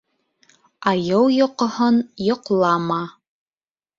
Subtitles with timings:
[0.91, 2.99] Айыу йоҡоһон йоҡлама